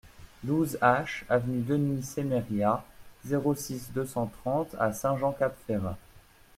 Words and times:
douze 0.43 0.79
H 0.81 1.25
avenue 1.29 1.61
Denis 1.61 2.01
Semeria, 2.01 2.83
zéro 3.23 3.53
six, 3.53 3.91
deux 3.93 4.07
cent 4.07 4.25
trente 4.41 4.75
à 4.79 4.93
Saint-Jean-Cap-Ferrat 4.93 5.95